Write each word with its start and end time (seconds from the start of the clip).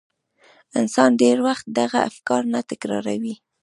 انسان 0.79 1.09
ډېر 1.21 1.37
وخت 1.47 1.65
دغه 1.79 1.99
افکار 2.09 2.43
نه 2.53 2.59
تکراروي. 2.69 3.35